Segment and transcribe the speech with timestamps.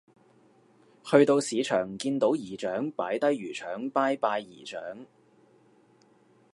[1.03, 5.05] 去到市場見到姨丈擺低魚腸拜拜姨丈